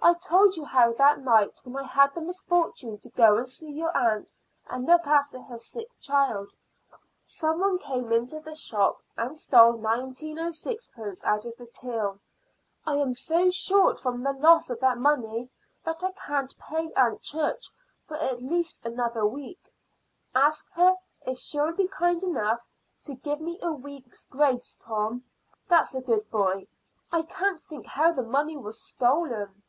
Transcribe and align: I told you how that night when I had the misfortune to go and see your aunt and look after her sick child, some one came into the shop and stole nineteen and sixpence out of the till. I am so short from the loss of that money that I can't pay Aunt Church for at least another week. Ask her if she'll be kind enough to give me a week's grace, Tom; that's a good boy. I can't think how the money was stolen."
I 0.00 0.14
told 0.14 0.54
you 0.54 0.64
how 0.64 0.92
that 0.92 1.18
night 1.18 1.60
when 1.64 1.76
I 1.76 1.82
had 1.88 2.14
the 2.14 2.20
misfortune 2.20 2.96
to 2.98 3.10
go 3.10 3.38
and 3.38 3.48
see 3.48 3.72
your 3.72 3.94
aunt 3.96 4.30
and 4.68 4.86
look 4.86 5.04
after 5.04 5.42
her 5.42 5.58
sick 5.58 5.88
child, 5.98 6.52
some 7.24 7.58
one 7.58 7.76
came 7.80 8.12
into 8.12 8.38
the 8.38 8.54
shop 8.54 9.02
and 9.16 9.36
stole 9.36 9.72
nineteen 9.72 10.38
and 10.38 10.54
sixpence 10.54 11.24
out 11.24 11.44
of 11.44 11.56
the 11.56 11.66
till. 11.66 12.20
I 12.86 12.94
am 12.98 13.14
so 13.14 13.50
short 13.50 13.98
from 13.98 14.22
the 14.22 14.30
loss 14.32 14.70
of 14.70 14.78
that 14.78 14.96
money 14.96 15.50
that 15.82 16.04
I 16.04 16.12
can't 16.12 16.56
pay 16.56 16.92
Aunt 16.92 17.20
Church 17.22 17.66
for 18.06 18.16
at 18.16 18.40
least 18.40 18.78
another 18.84 19.26
week. 19.26 19.74
Ask 20.36 20.70
her 20.74 20.94
if 21.26 21.38
she'll 21.38 21.72
be 21.72 21.88
kind 21.88 22.22
enough 22.22 22.64
to 23.02 23.14
give 23.16 23.40
me 23.40 23.58
a 23.60 23.72
week's 23.72 24.22
grace, 24.22 24.76
Tom; 24.78 25.24
that's 25.66 25.96
a 25.96 26.00
good 26.00 26.30
boy. 26.30 26.68
I 27.10 27.22
can't 27.22 27.58
think 27.60 27.86
how 27.86 28.12
the 28.12 28.22
money 28.22 28.56
was 28.56 28.80
stolen." 28.80 29.64